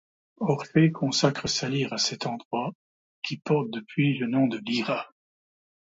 Orphée 0.39 0.91
consacre 0.91 1.45
sa 1.47 1.69
lyre 1.69 1.93
à 1.93 1.99
cet 1.99 2.25
endroit, 2.25 2.73
qui 3.21 3.37
porte 3.37 3.69
depuis 3.69 4.17
le 4.17 4.25
nom 4.25 4.47
de 4.47 4.57
Lyra. 4.57 5.13